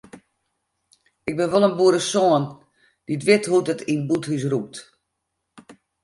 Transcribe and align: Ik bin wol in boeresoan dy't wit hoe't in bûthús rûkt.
Ik 1.29 1.35
bin 1.39 1.51
wol 1.53 1.67
in 1.69 1.77
boeresoan 1.79 2.43
dy't 3.05 3.25
wit 3.27 3.45
hoe't 3.49 3.79
in 3.93 4.01
bûthús 4.07 4.43
rûkt. 4.51 4.75